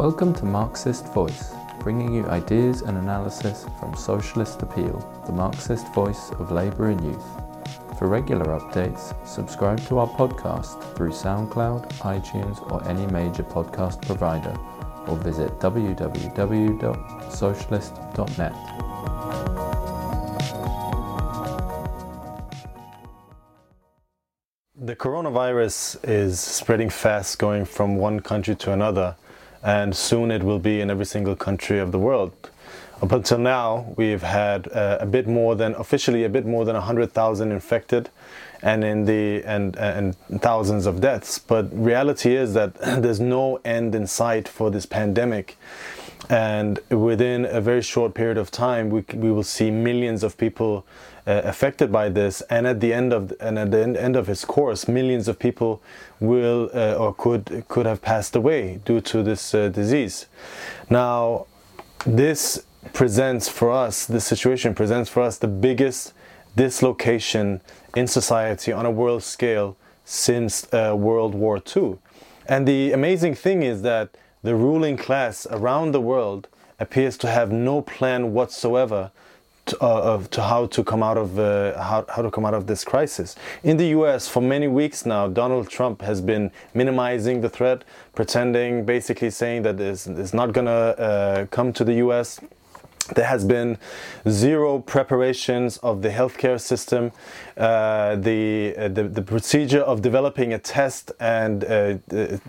[0.00, 6.30] Welcome to Marxist Voice, bringing you ideas and analysis from Socialist Appeal, the Marxist voice
[6.38, 7.26] of labour and youth.
[7.98, 14.56] For regular updates, subscribe to our podcast through SoundCloud, iTunes, or any major podcast provider,
[15.06, 18.54] or visit www.socialist.net.
[24.82, 29.14] The coronavirus is spreading fast, going from one country to another,
[29.62, 32.32] and soon it will be in every single country of the world.
[33.02, 36.74] Up until now, we've had uh, a bit more than officially a bit more than
[36.74, 38.10] 100,000 infected,
[38.62, 41.38] and in the and and thousands of deaths.
[41.38, 45.56] But reality is that there's no end in sight for this pandemic,
[46.30, 50.86] and within a very short period of time, we we will see millions of people
[51.26, 54.28] uh, affected by this, and at the end of and at the end end of
[54.28, 55.82] its course, millions of people
[56.20, 60.26] will uh, or could could have passed away due to this uh, disease.
[60.88, 61.46] Now,
[62.06, 66.14] this presents for us the situation presents for us the biggest
[66.54, 67.60] dislocation
[67.96, 71.98] in society on a world scale since uh, World War II.
[72.46, 74.10] And the amazing thing is that
[74.42, 79.10] the ruling class around the world appears to have no plan whatsoever
[79.66, 82.54] to, uh, of, to how to come out of uh, how, how to come out
[82.54, 83.36] of this crisis.
[83.62, 88.84] In the U.S., for many weeks now, Donald Trump has been minimizing the threat, pretending,
[88.84, 92.40] basically saying that it's, it's not going to uh, come to the U.S
[93.14, 93.78] there has been
[94.28, 97.12] zero preparations of the healthcare system.
[97.56, 101.94] Uh, the, uh, the, the procedure of developing a test and uh,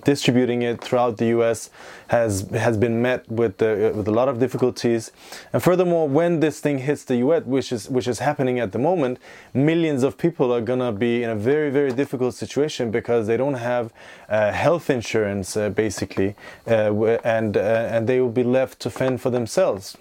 [0.06, 1.70] distributing it throughout the U.S.
[2.08, 5.12] has has been met with uh, with a lot of difficulties.
[5.52, 8.80] And furthermore, when this thing hits the U.S., which is which is happening at the
[8.80, 9.20] moment,
[9.54, 13.56] millions of people are gonna be in a very very difficult situation because they don't
[13.56, 13.92] have
[14.30, 19.98] uh, health insurance uh, basically, and and they will be left to fend for themselves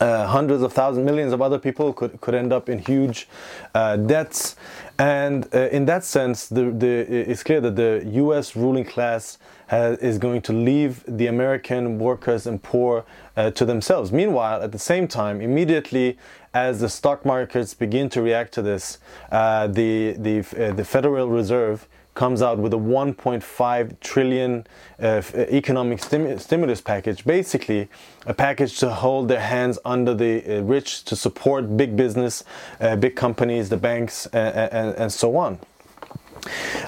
[0.00, 3.28] uh, hundreds of thousands, millions of other people could, could end up in huge
[3.74, 4.56] uh, debts.
[4.98, 9.98] And uh, in that sense, the, the, it's clear that the US ruling class has,
[9.98, 13.04] is going to leave the American workers and poor
[13.36, 14.12] uh, to themselves.
[14.12, 16.18] Meanwhile, at the same time, immediately
[16.52, 18.98] as the stock markets begin to react to this,
[19.32, 24.66] uh, the, the, uh, the Federal Reserve comes out with a 1.5 trillion
[25.02, 27.88] uh, economic stim stimulus package, basically
[28.26, 32.44] a package to hold their hands under the uh, rich, to support big business,
[32.80, 35.58] uh, big companies, the banks, and, and so on.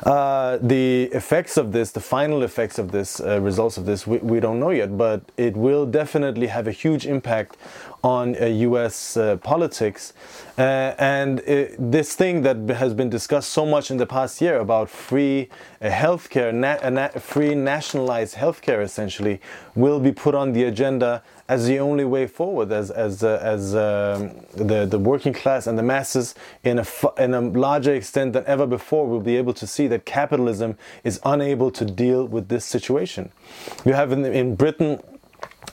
[0.05, 4.19] Uh, the effects of this, the final effects of this, uh, results of this, we,
[4.19, 7.57] we, don't know yet, but it will definitely have a huge impact
[8.07, 10.13] on uh, US uh, politics.
[10.57, 14.61] Uh, and it, this thing that has been discussed so much in the past year
[14.61, 15.49] about free
[15.83, 19.41] uh, healthcare, na- na- free nationalized healthcare essentially,
[19.75, 23.75] will be put on the agenda as the only way forward, as as uh, as
[23.75, 26.35] um, the the working class and the masses,
[26.65, 26.87] in a
[27.19, 31.21] in a larger extent than ever before, will be able to see that capitalism is
[31.25, 33.31] unable to deal with this situation.
[33.85, 35.01] You have in, in Britain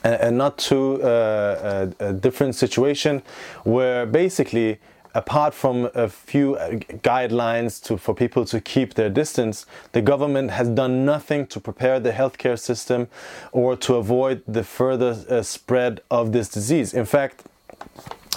[0.02, 3.22] a, a not too uh, a, a different situation
[3.64, 4.78] where basically
[5.14, 6.72] apart from a few uh,
[7.02, 12.00] guidelines to, for people to keep their distance, the government has done nothing to prepare
[12.00, 13.06] the healthcare system
[13.52, 16.92] or to avoid the further uh, spread of this disease.
[16.92, 17.44] In fact,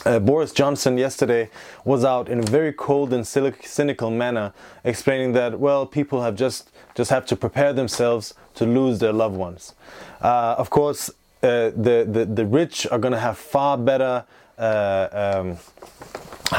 [0.06, 1.50] uh, Boris Johnson yesterday
[1.84, 4.54] was out in a very cold and cynical manner,
[4.84, 9.36] explaining that well, people have just just have to prepare themselves to lose their loved
[9.36, 9.76] ones.
[10.22, 11.12] Uh, of course,
[11.44, 14.26] uh, the, the the rich are going to have far better.
[14.58, 15.58] Uh, um,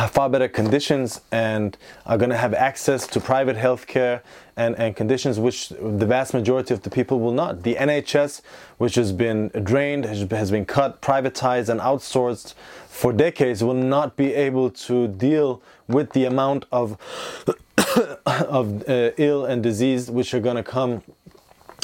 [0.09, 4.22] far better conditions and are going to have access to private health care
[4.56, 7.62] and, and conditions which the vast majority of the people will not.
[7.62, 8.43] The NHS,
[8.77, 12.55] which has been drained, has been cut, privatized, and outsourced
[12.89, 16.98] for decades, will not be able to deal with the amount of,
[18.27, 21.03] of uh, ill and disease which are going to come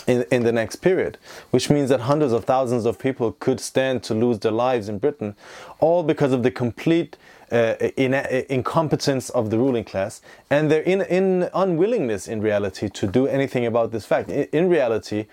[0.07, 1.19] in, in the next period,
[1.51, 4.99] which means that hundreds of thousands of people could stand to lose their lives in
[4.99, 5.35] Britain,
[5.79, 7.17] all because of the complete
[7.53, 10.21] uh, in, uh, incompetence of the ruling class
[10.51, 14.31] and their in, in unwillingness in reality to do anything about this fact.
[14.31, 15.27] In, in reality,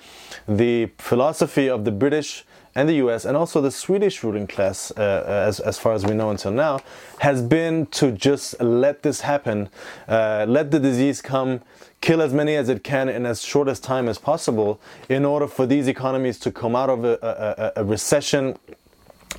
[0.47, 2.45] the philosophy of the British
[2.75, 6.13] and the US and also the Swedish ruling class, uh, as, as far as we
[6.13, 6.79] know until now,
[7.19, 9.69] has been to just let this happen,
[10.07, 11.61] uh, let the disease come,
[12.01, 15.47] kill as many as it can in as short as time as possible in order
[15.47, 18.57] for these economies to come out of a, a, a recession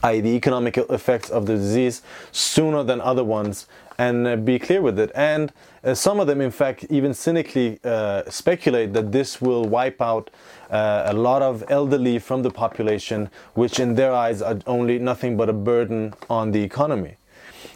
[0.02, 3.66] i.e., the economic effects of the disease, sooner than other ones,
[3.98, 5.10] and uh, be clear with it.
[5.14, 5.52] And
[5.84, 10.30] uh, some of them, in fact, even cynically uh, speculate that this will wipe out
[10.70, 15.36] uh, a lot of elderly from the population, which in their eyes are only nothing
[15.36, 17.16] but a burden on the economy.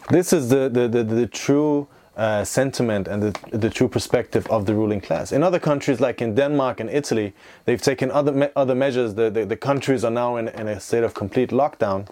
[0.09, 1.87] This is the, the, the, the true
[2.17, 5.31] uh, sentiment and the, the true perspective of the ruling class.
[5.31, 7.33] In other countries, like in Denmark and Italy,
[7.65, 9.13] they've taken other, me- other measures.
[9.13, 12.07] The, the, the, countries are now in, in a state of complete lockdown.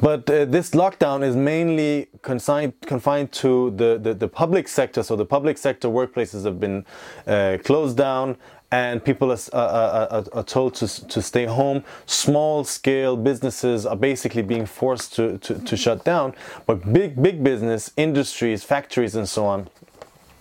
[0.00, 5.02] But uh, this lockdown is mainly consigned, confined to the, the, the, public sector.
[5.02, 6.84] So the public sector workplaces have been
[7.26, 8.36] uh, closed down
[8.70, 11.82] and people are, are, are, told to, to stay home.
[12.06, 16.34] Small scale businesses are basically being forced to, to, to shut down,
[16.66, 19.70] but big, big business, industries, factories, and so on.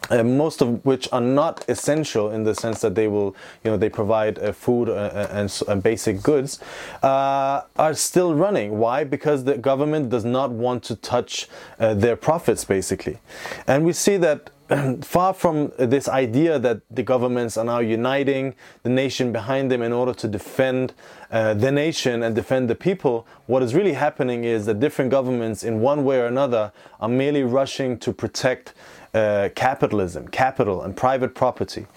[0.09, 3.75] Uh, most of which are not essential in the sense that they will, you know,
[3.75, 6.61] they provide uh, food uh, uh and, and, basic goods,
[7.03, 8.77] uh, are still running.
[8.79, 9.03] Why?
[9.03, 13.19] Because the government does not want to touch their profits, basically.
[13.67, 14.49] And we see that
[15.01, 18.53] far from this idea that the governments are now uniting
[18.83, 20.93] the nation behind them in order to defend
[21.31, 25.63] uh, the nation and defend the people, what is really happening is that different governments,
[25.63, 28.73] in one way or another, are merely rushing to protect
[29.13, 31.87] uh, capitalism, capital, and private property.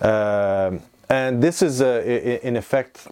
[0.00, 0.72] Uh,
[1.08, 2.02] and this is, uh,
[2.42, 3.08] in effect,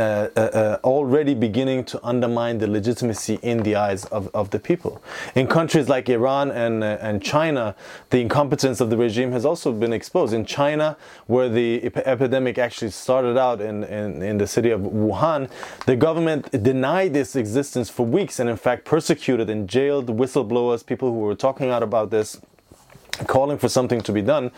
[0.00, 4.58] uh, uh, uh, already beginning to undermine the legitimacy in the eyes of, of the
[4.58, 5.02] people.
[5.34, 7.74] In countries like Iran and, uh, and China,
[8.08, 10.32] the incompetence of the regime has also been exposed.
[10.32, 14.80] In China, where the ep- epidemic actually started out in, in, in the city of
[14.80, 15.50] Wuhan,
[15.84, 21.12] the government denied its existence for weeks and, in fact, persecuted and jailed whistleblowers, people
[21.12, 22.40] who were talking out about this
[23.26, 24.50] calling for something to be done,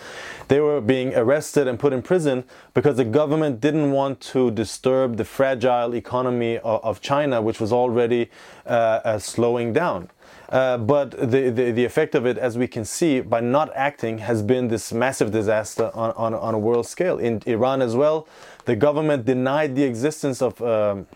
[0.49, 2.44] they were being arrested and put in prison
[2.75, 7.73] because the government didn't want to disturb the fragile economy of, of China, which was
[7.73, 8.31] already
[8.67, 10.09] uh, uh, slowing down.
[10.49, 14.19] Uh, but the, the, the, effect of it, as we can see, by not acting,
[14.19, 17.17] has been this massive disaster on, on, on a world scale.
[17.19, 18.29] In Iran as well,
[18.67, 21.06] the government denied the existence of, um,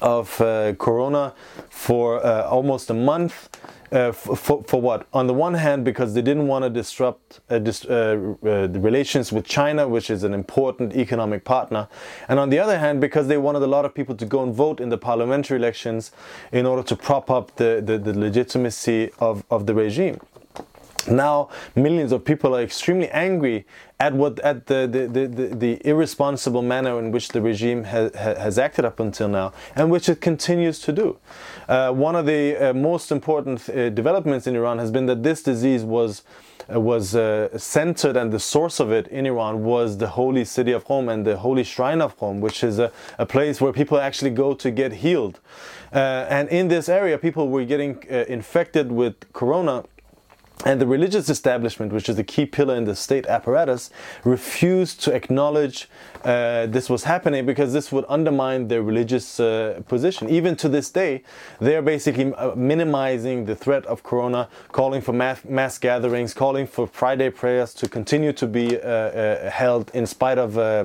[0.00, 1.34] of uh, corona
[1.70, 3.48] for uh, almost a month.
[3.92, 5.06] Uh, for, for what?
[5.12, 8.80] On the one hand, because they didn't want to disrupt uh, dis, uh, uh, the
[8.80, 11.86] relations with China, which is an important economic partner,
[12.28, 14.52] and on the other hand, because they wanted a lot of people to go and
[14.52, 16.10] vote in the parliamentary elections
[16.50, 20.18] in order to prop up the, the, the legitimacy of, of the regime
[21.08, 23.66] now millions of people are extremely angry
[24.00, 28.14] at what at the the, the, the, the irresponsible manner in which the regime has,
[28.14, 31.18] has acted up until now and which it continues to do.
[31.68, 35.42] Uh, one of the uh, most important uh, developments in Iran has been that this
[35.42, 36.22] disease was
[36.74, 40.72] uh, was uh, centered and the source of it in Iran was the holy city
[40.72, 43.98] of Qom and the holy shrine of Qom, which is a, a place where people
[43.98, 45.40] actually go to get healed.
[45.92, 49.84] Uh, and in this area, people were getting infected with corona
[50.64, 53.90] and the religious establishment, which is a key pillar in the state apparatus,
[54.24, 55.88] refused to acknowledge
[56.24, 60.30] uh, this was happening because this would undermine their religious uh, position.
[60.30, 61.22] Even to this day,
[61.60, 66.66] they are basically uh, minimizing the threat of corona, calling for mass, mass gatherings, calling
[66.66, 70.84] for Friday prayers to continue to be uh, uh held in spite of uh,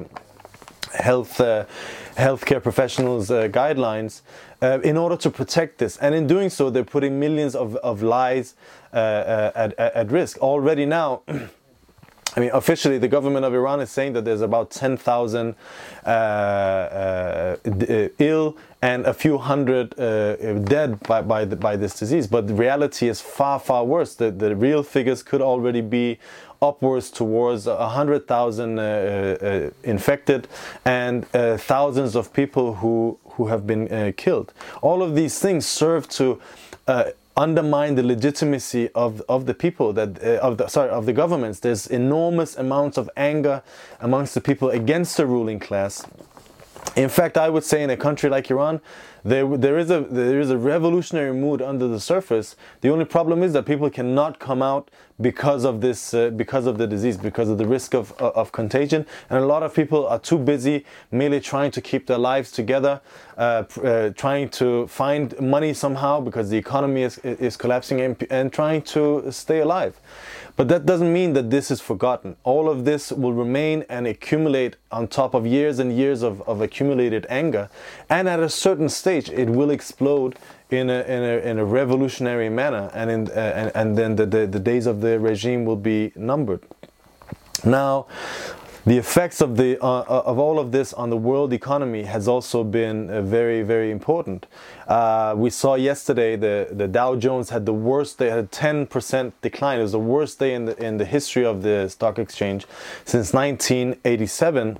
[0.94, 1.38] health
[2.18, 4.22] healthcare professionals' guidelines
[4.62, 5.98] uh, in order to protect this.
[5.98, 8.44] And in doing so, they're putting millions of, of uh, uh
[8.94, 10.38] at, at risk.
[10.40, 11.22] Already now,
[12.36, 15.56] I mean, officially, the government of Iran is saying that there's about 10,000
[16.06, 21.98] uh, uh, uh, ill and a few hundred uh, dead by, by, the, by, this
[21.98, 22.28] disease.
[22.28, 24.16] But the reality is far, far worse.
[24.16, 26.20] The, the real figures could already be
[26.62, 30.48] upwards towards 100,000 uh, uh, infected
[30.86, 34.54] and thousands of people who, who have been killed.
[34.82, 36.40] All of these things serve to
[37.40, 41.60] undermine the legitimacy of, of the people that uh, of the sorry of the governments.
[41.60, 43.64] There's enormous amounts of anger
[44.02, 46.06] amongst the people against the ruling class.
[46.96, 48.82] In fact, I would say in a country like Iran,
[49.24, 52.56] there, there, is a, there is a revolutionary mood under the surface.
[52.82, 54.90] The only problem is that people cannot come out
[55.22, 58.52] because of this, uh, because of the disease, because of the risk of, uh, of
[58.52, 59.06] contagion.
[59.30, 63.02] And a lot of people are too busy merely trying to keep their lives together,
[63.38, 68.54] uh, uh, trying to find money somehow because the economy is, is collapsing and, and
[68.54, 70.00] trying to stay alive.
[70.60, 72.36] But that doesn't mean that this is forgotten.
[72.44, 76.60] All of this will remain and accumulate on top of years and years of, of
[76.60, 77.70] accumulated anger.
[78.10, 80.38] And at a certain stage, it will explode
[80.70, 82.92] in a, in a, in a revolutionary manner.
[82.94, 86.12] And, in, uh, and, and then the, the, the days of the regime will be
[86.18, 86.62] numbered.
[87.64, 88.08] Now,
[88.90, 92.64] the effects of the uh, of all of this on the world economy has also
[92.64, 94.48] been uh, very very important.
[94.88, 99.32] Uh, we saw yesterday the the Dow Jones had the worst day, had a 10%
[99.44, 99.78] decline.
[99.78, 102.66] It was the worst day in the in the history of the stock exchange
[103.06, 104.80] since 1987.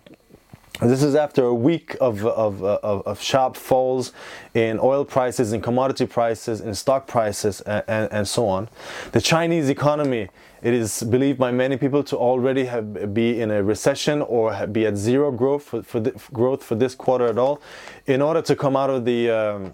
[0.82, 4.14] This is after a week of, of, of, of, sharp falls
[4.54, 8.70] in oil prices, in commodity prices, in stock prices, and, and, and, so on.
[9.12, 10.30] The Chinese economy,
[10.62, 14.86] it is believed by many people to already have, be in a recession or be
[14.86, 17.62] at zero growth for, for the, growth for this quarter at all.
[18.06, 19.74] In order to come out of the um,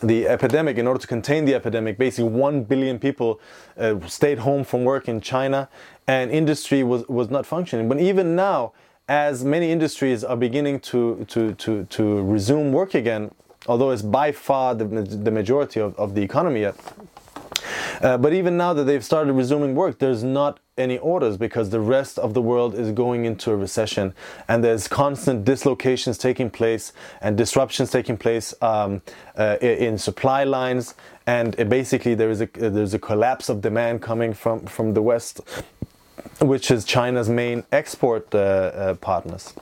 [0.00, 3.40] the epidemic, in order to contain the epidemic, basically 1 billion people
[3.78, 5.68] uh, stayed home from work in China
[6.06, 7.88] and industry was, was not functioning.
[7.88, 8.72] But even now,
[9.08, 13.30] as many industries are beginning to, to, to, to resume work again,
[13.66, 16.76] although it's by far the, the majority of, of the economy yet.
[18.00, 21.80] Uh, but even now that they've started resuming work, there's not any orders because the
[21.80, 24.12] rest of the world is going into a recession
[24.48, 29.00] and there's constant dislocations taking place and disruptions taking place um,
[29.38, 30.94] uh, in supply lines
[31.26, 35.40] and basically there is a there's a collapse of demand coming from from the west
[36.40, 39.54] which is China's main export uh, uh, partners.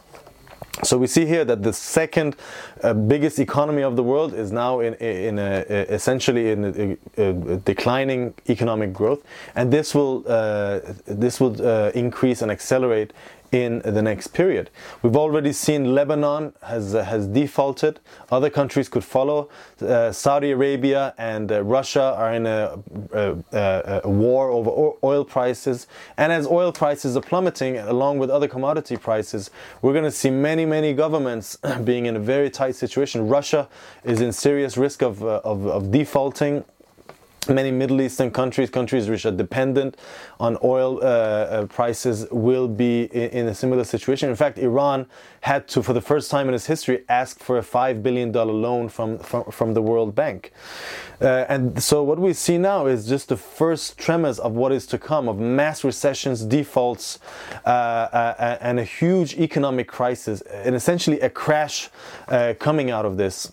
[0.82, 2.34] So we see here that the second
[2.82, 7.56] uh, biggest economy of the world is now in, in a, essentially in a, a,
[7.58, 9.22] declining economic growth,
[9.54, 13.12] and this will uh, this will uh, increase and accelerate
[13.52, 14.70] in the next period.
[15.02, 18.00] We've already seen Lebanon has uh, has defaulted.
[18.30, 19.50] Other countries could follow.
[19.80, 22.78] Uh, Saudi Arabia and uh, Russia are in a,
[23.12, 28.48] a, a, war over oil prices, and as oil prices are plummeting, along with other
[28.48, 29.50] commodity prices,
[29.82, 33.28] we're going to see many many governments being in a very tight situation.
[33.28, 33.68] Russia
[34.02, 36.64] is in serious risk of, uh, of, of defaulting
[37.48, 39.96] many Middle Eastern countries, countries which are dependent
[40.38, 44.30] on oil uh, uh, prices, will be in, a similar situation.
[44.30, 45.06] In fact, Iran
[45.40, 48.88] had to, for the first time in its history, ask for a $5 billion loan
[48.88, 50.52] from, from, from the World Bank.
[51.20, 54.86] Uh, and so, what we see now is just the first tremors of what is
[54.86, 57.18] to come of mass recessions, defaults,
[57.64, 61.90] uh, uh, and a huge economic crisis, and essentially a crash
[62.28, 63.50] uh, coming out of this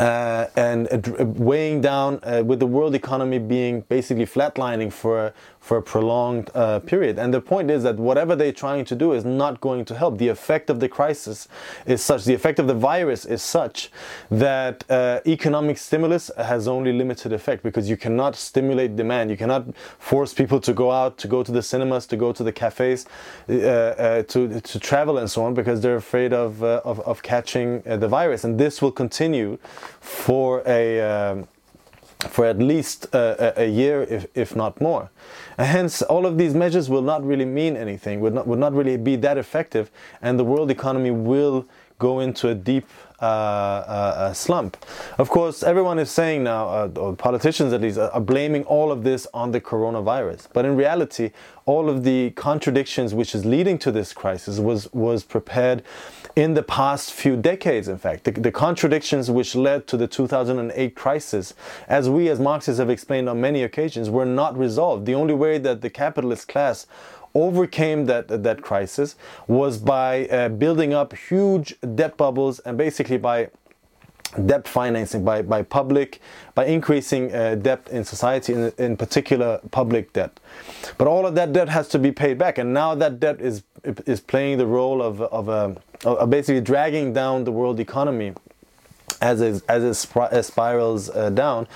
[0.00, 5.76] uh, and uh, weighing down uh, with the world economy being basically flatlining for for
[5.76, 7.18] a prolonged uh, period.
[7.18, 10.16] And the point is that whatever they're trying to do is not going to help.
[10.16, 11.48] The effect of the crisis
[11.84, 13.90] is such, the effect of the virus is such
[14.30, 19.30] that uh, economic stimulus has only limited effect because you cannot stimulate demand.
[19.30, 22.42] You cannot force people to go out, to go to the cinemas, to go to
[22.42, 23.04] the cafes,
[23.48, 28.08] uh, to to travel and so on because they're afraid of of, of, catching the
[28.08, 28.44] virus.
[28.44, 29.58] And this will continue
[30.00, 31.48] for a um,
[32.28, 35.10] for at least uh, a year, if, if not more.
[35.56, 38.74] And hence, all of these measures will not really mean anything, would not, would not
[38.74, 41.66] really be that effective, and the world economy will
[41.98, 42.86] go into a deep
[43.20, 44.78] uh, uh, slump.
[45.18, 49.04] Of course, everyone is saying now, uh, or politicians at least, are blaming all of
[49.04, 50.48] this on the coronavirus.
[50.54, 51.30] But in reality,
[51.66, 55.82] all of the contradictions which is leading to this crisis was was prepared
[56.36, 58.24] in the past few decades, in fact.
[58.24, 61.54] The, the, contradictions which led to the 2008 crisis,
[61.88, 65.06] as we as Marxists have explained on many occasions, were not resolved.
[65.06, 66.86] The only way that the capitalist class
[67.34, 73.48] overcame that that crisis was by uh, building up huge debt bubbles and basically by
[74.46, 76.20] debt financing by, by public
[76.54, 80.38] by increasing uh, debt in society in, in particular public debt.
[80.98, 83.62] But all of that debt has to be paid back and now that debt is
[83.84, 88.34] is playing the role of of, uh, of basically dragging down the world economy
[89.20, 91.66] as it, as it spirals uh, down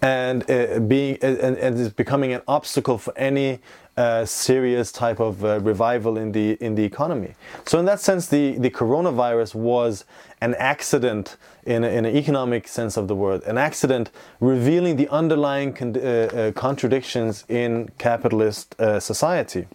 [0.00, 3.58] and uh, being and, and is becoming an obstacle for any
[3.96, 7.34] uh, serious type of uh, revival in the in the economy.
[7.66, 10.04] So in that sense, the the coronavirus was
[10.40, 15.08] an accident in, a, in an economic sense of the word, an accident revealing the
[15.08, 19.66] underlying con- uh, uh, contradictions in capitalist uh, society.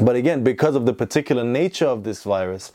[0.00, 2.72] But again, because of the particular nature of this virus,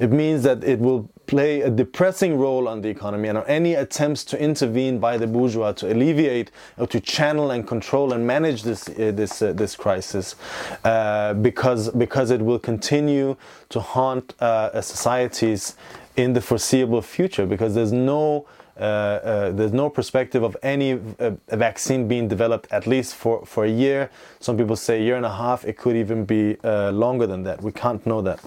[0.00, 4.24] it means that it will play a depressing role on the economy and any attempts
[4.24, 8.88] to intervene by the bourgeois to alleviate or to channel and control and manage this
[8.88, 10.36] uh, this uh, this crisis
[10.84, 13.36] uh, because because it will continue
[13.68, 15.76] to haunt uh, societies
[16.16, 18.46] in the foreseeable future because there's no
[18.78, 23.64] uh, uh, there's no perspective of any uh, vaccine being developed at least for, for
[23.64, 24.10] a year.
[24.38, 25.64] Some people say a year and a half.
[25.64, 27.62] It could even be uh, longer than that.
[27.62, 28.38] We can't know that.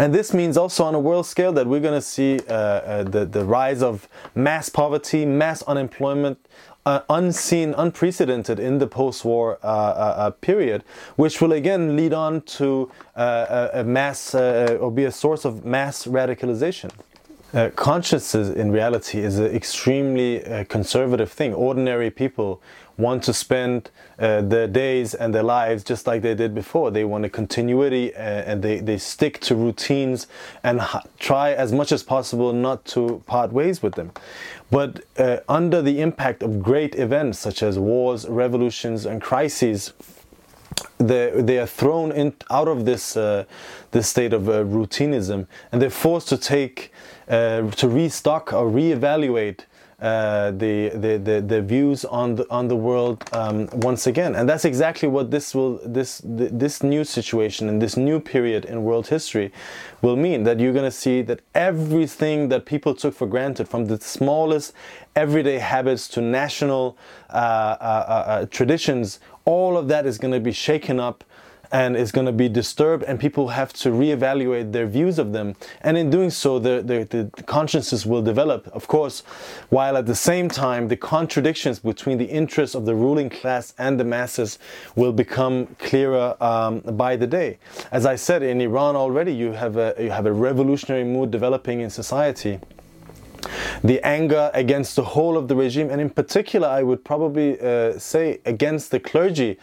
[0.00, 3.02] And this means also on a world scale that we're going to see uh, uh,
[3.02, 6.38] the, the rise of mass poverty, mass unemployment,
[6.86, 10.84] uh, unseen, unprecedented in the post-war uh, uh, uh period,
[11.16, 16.06] which will again lead on to uh, a, mass or be a source of mass
[16.06, 16.90] radicalization.
[17.52, 21.52] Uh, consciousness in reality is an extremely uh, conservative thing.
[21.52, 22.62] Ordinary people
[22.96, 23.90] want to spend
[24.20, 26.92] uh, their days and their lives just like they did before.
[26.92, 30.28] They want a continuity uh, and they, they stick to routines
[30.62, 30.80] and
[31.18, 34.12] try as much as possible not to part ways with them.
[34.70, 39.92] But uh, under the impact of great events such as wars, revolutions, and crises,
[40.98, 43.44] they, they are thrown in, out of this, uh,
[43.90, 46.92] this state of uh, routinism and they're forced to take,
[47.30, 49.60] to restock or reevaluate
[50.00, 54.34] uh, the, the, the, the, views on the, on the world um, once again.
[54.34, 58.82] And that's exactly what this will this this new situation and this new period in
[58.82, 59.52] world history
[60.00, 60.44] will mean.
[60.44, 64.72] That you're going to see that everything that people took for granted, from the smallest
[65.14, 66.96] everyday habits to national
[67.28, 71.24] uh, uh, uh, uh traditions, all of that is going to be shaken up
[71.72, 75.54] and is going to be disturbed and people have to reevaluate their views of them.
[75.82, 78.66] And in doing so the, the, the, consciences will develop.
[78.68, 79.22] Of course
[79.68, 83.98] while at the same time the contradictions between the interests of the ruling class and
[83.98, 84.58] the masses
[84.96, 87.58] will become clearer um, by the day.
[87.92, 91.80] As i said in iran already you have a, you have a revolutionary mood developing
[91.80, 92.60] in society.
[93.82, 97.98] The anger against the whole of the regime, and in particular, I would probably uh,
[97.98, 99.58] say against the clergy,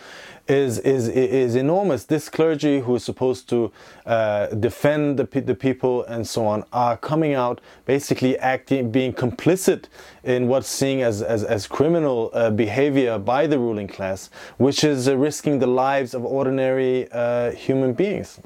[0.48, 2.06] is is is enormous.
[2.06, 3.72] This clergy who is supposed to
[4.06, 9.86] uh, defend the the people and so on are coming out basically acting, being complicit
[10.24, 15.08] in what's seen as as, as criminal uh, behavior by the ruling class, which is
[15.08, 18.40] uh, risking the lives of ordinary uh, human beings.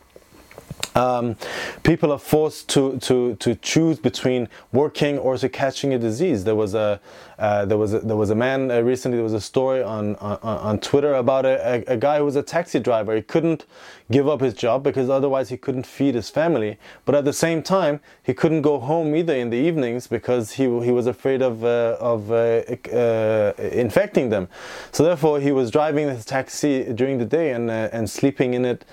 [0.95, 1.37] Um,
[1.83, 6.43] people are forced to, to, to choose between working or to catching a disease.
[6.43, 6.99] There was a
[7.41, 9.17] uh, there was a, there was a man uh, recently.
[9.17, 12.35] There was a story on on, on Twitter about a, a, a, guy who was
[12.35, 13.15] a taxi driver.
[13.15, 13.65] He couldn't
[14.11, 16.77] give up his job because otherwise he couldn't feed his family.
[17.03, 20.65] But at the same time, he couldn't go home either in the evenings because he
[20.81, 22.61] he was afraid of uh, of uh,
[22.93, 24.47] uh, infecting them.
[24.91, 28.85] So therefore, he was driving his taxi during the day and and sleeping in it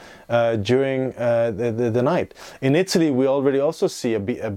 [0.62, 2.32] during the, the, the night.
[2.62, 4.52] In Italy, we already also see a, a,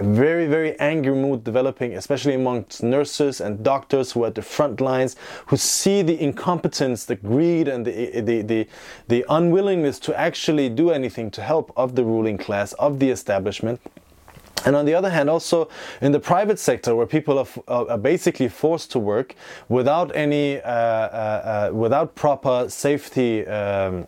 [0.00, 4.36] a very very angry mood developing, especially amongst nurses nurses and doctors who are at
[4.36, 8.68] the front lines, who see the incompetence, the greed, and the, the, the,
[9.08, 13.80] the unwillingness to actually do anything to help of the ruling class, of the establishment.
[14.64, 15.68] And on the other hand, also
[16.00, 19.34] in the private sector, where people are, are basically forced to work
[19.68, 24.06] without any, uh, uh, uh, without proper safety um,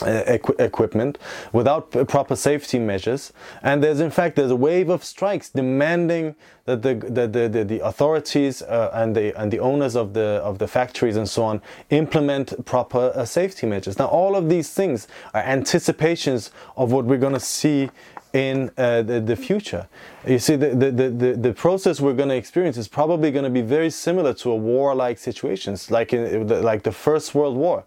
[0.00, 1.18] Equ equipment
[1.52, 3.32] without proper safety measures.
[3.62, 6.34] And there's in fact there's a wave of strikes demanding
[6.66, 10.58] that the the, the, the authorities uh, and the and the owners of the of
[10.58, 13.98] the factories and so on implement proper uh, safety measures.
[13.98, 17.90] Now all of these things are anticipations of what we're going to see
[18.32, 19.88] in uh, the, the, future.
[20.26, 23.50] You see, the, the, the, the process we're going to experience is probably going to
[23.50, 27.84] be very similar to a war-like situations, like in like the First World War.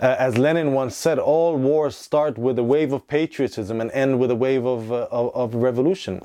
[0.00, 4.20] Uh, as Lenin once said, all wars start with a wave of patriotism and end
[4.20, 6.22] with a wave of, uh, of, of, revolution.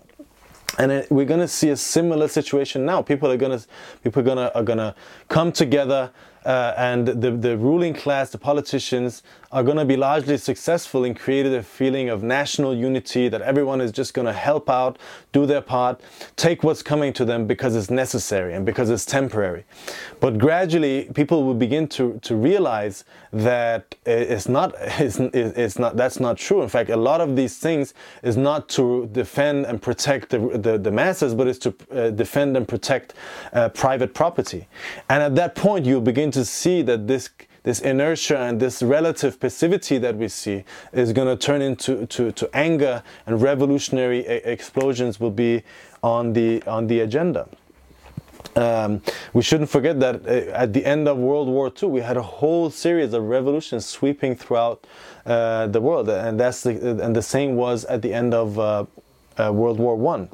[0.77, 3.01] And we're going to see a similar situation now.
[3.01, 3.65] People are going to
[4.03, 4.95] people are going to are going to
[5.29, 6.11] come together
[6.45, 9.23] uh, and the, the ruling class, the politicians,
[9.53, 13.79] are going to be largely successful in creating a feeling of national unity that everyone
[13.79, 14.97] is just going to help out,
[15.31, 16.01] do their part,
[16.35, 19.63] take what's coming to them because it's necessary and because it's temporary.
[20.19, 26.19] But gradually, people will begin to, to realize that it's not, it's, it's not, that's
[26.19, 26.63] not true.
[26.63, 30.79] In fact, a lot of these things is not to defend and protect the, the,
[30.79, 33.13] the masses, but it's to uh, defend and protect
[33.53, 34.67] uh, private property.
[35.09, 37.29] And at that point, you'll begin to see that this
[37.63, 42.31] this inertia and this relative passivity that we see is going to turn into to,
[42.33, 45.63] to anger and revolutionary explosions will be
[46.03, 47.47] on the on the agenda.
[48.55, 49.01] Um,
[49.33, 52.21] we shouldn't forget that uh, at the end of World War II, we had a
[52.21, 54.85] whole series of revolutions sweeping throughout
[55.25, 58.85] uh, the world, and that's the, and the same was at the end of uh,
[59.39, 60.29] uh World War One.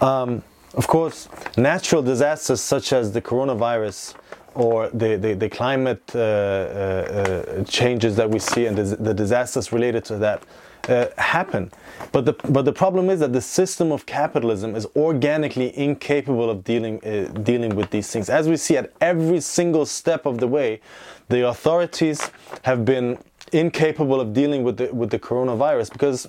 [0.00, 0.42] Um,
[0.74, 4.14] of course, natural disasters such as the coronavirus
[4.56, 9.12] or the, the, the climate uh, uh, uh, changes that we see and the, the
[9.12, 10.42] disasters related to that
[10.88, 11.70] uh, happen.
[12.12, 16.64] But the, but the problem is that the system of capitalism is organically incapable of
[16.64, 18.30] dealing, uh, dealing with these things.
[18.30, 20.80] As we see at every single step of the way,
[21.28, 22.30] the authorities
[22.62, 23.18] have been
[23.52, 26.28] incapable of dealing with the, with the coronavirus because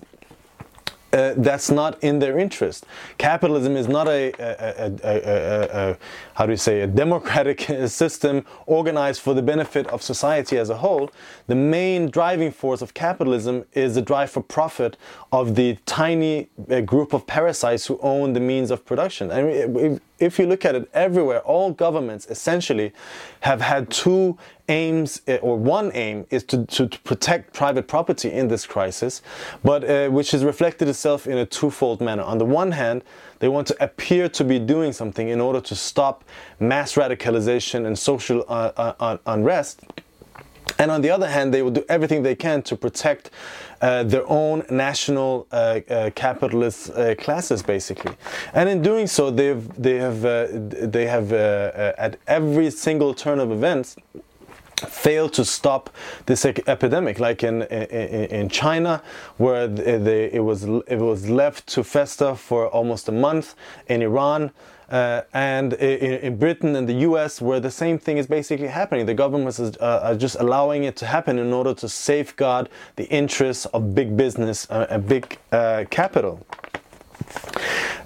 [1.18, 2.86] uh, that's not in their interest.
[3.18, 5.98] Capitalism is not a, a, a, a,
[6.36, 10.78] how do you say a democratic system organized for the benefit of society as a
[10.78, 11.10] whole.
[11.48, 14.96] The main driving force of capitalism is the drive for profit
[15.32, 19.32] of the tiny uh, group of parasites who own the means of production.
[19.32, 22.94] And if you look at it everywhere, all governments essentially
[23.42, 24.38] have had two
[24.70, 29.22] aims, uh, or one aim is to, to, to protect private property in this crisis,
[29.64, 32.24] but uh, which has reflected itself in a twofold manner.
[32.24, 33.04] On the one hand,
[33.40, 36.24] they want to appear to be doing something in order to stop
[36.60, 39.82] mass radicalization and social uh, uh unrest.
[40.80, 43.32] And on the other hand, they will do everything they can to protect
[43.82, 48.16] uh, their own national uh, uh, capitalist uh, classes, basically.
[48.54, 53.40] And in doing so, they've, they have, uh, they have uh, at every single turn
[53.40, 53.96] of events,
[54.86, 55.90] failed to stop
[56.28, 59.02] this epidemic like in, in, in China
[59.38, 63.56] where they, it was it was left to fester for almost a month
[63.88, 64.52] in Iran
[64.90, 69.06] uh, and in, in, Britain and the US, where the same thing is basically happening.
[69.06, 73.06] The governments is, uh, are just allowing it to happen in order to safeguard the
[73.10, 76.46] interests of big business uh, and big uh, capital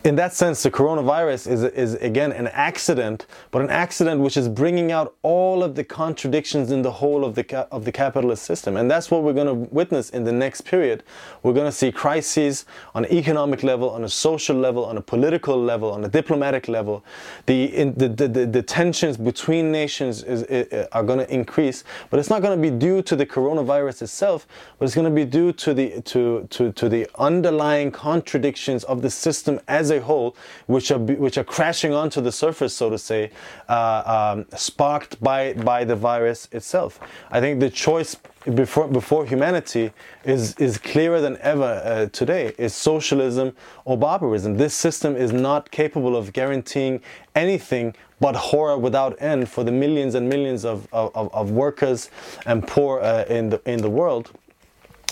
[0.04, 4.50] in that sense, the coronavirus is, is again an accident, but an accident which is
[4.50, 8.78] bringing out all of the contradictions in the whole of the, of the capitalist system.
[8.78, 11.04] And that's what we're going to witness in the next period.
[11.44, 15.02] We're going to see crises on an economic level, on a social level, on a
[15.02, 17.04] political level, on a diplomatic level.
[17.46, 21.84] The, in, the, the, the, the, tensions between nations is, is, are going to increase,
[22.10, 24.48] but it's not going to be due to the coronavirus itself,
[24.80, 29.02] but it's going to be due to the, to, to, to the underlying contradictions of
[29.02, 29.10] the
[29.52, 30.36] system as a whole,
[30.68, 33.32] which are which are crashing onto the surface, so to say,
[33.70, 37.00] uh, um, sparked by by the virus itself.
[37.32, 38.16] I think the choice
[38.56, 39.92] before before humanity
[40.26, 42.54] is is clearer than ever uh, today.
[42.58, 43.54] Is socialism
[43.86, 44.58] or barbarism?
[44.58, 47.02] This system is not capable of guaranteeing
[47.36, 52.12] anything but horror without end for the millions and millions of, of, of workers
[52.46, 54.32] and poor uh, in the in the world.